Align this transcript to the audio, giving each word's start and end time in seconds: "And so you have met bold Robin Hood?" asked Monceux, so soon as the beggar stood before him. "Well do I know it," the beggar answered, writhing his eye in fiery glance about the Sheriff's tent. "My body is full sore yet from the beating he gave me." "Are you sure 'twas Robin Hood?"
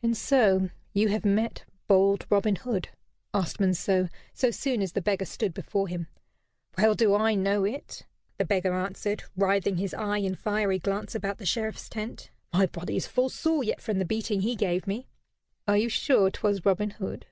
"And 0.00 0.16
so 0.16 0.70
you 0.92 1.08
have 1.08 1.24
met 1.24 1.64
bold 1.88 2.24
Robin 2.30 2.54
Hood?" 2.54 2.90
asked 3.34 3.58
Monceux, 3.58 4.08
so 4.32 4.52
soon 4.52 4.80
as 4.80 4.92
the 4.92 5.02
beggar 5.02 5.24
stood 5.24 5.52
before 5.52 5.88
him. 5.88 6.06
"Well 6.78 6.94
do 6.94 7.16
I 7.16 7.34
know 7.34 7.64
it," 7.64 8.06
the 8.38 8.44
beggar 8.44 8.72
answered, 8.72 9.24
writhing 9.36 9.78
his 9.78 9.92
eye 9.92 10.18
in 10.18 10.36
fiery 10.36 10.78
glance 10.78 11.16
about 11.16 11.38
the 11.38 11.46
Sheriff's 11.46 11.88
tent. 11.88 12.30
"My 12.52 12.66
body 12.66 12.94
is 12.94 13.08
full 13.08 13.28
sore 13.28 13.64
yet 13.64 13.80
from 13.80 13.98
the 13.98 14.04
beating 14.04 14.42
he 14.42 14.54
gave 14.54 14.86
me." 14.86 15.08
"Are 15.66 15.76
you 15.76 15.88
sure 15.88 16.30
'twas 16.30 16.64
Robin 16.64 16.90
Hood?" 16.90 17.26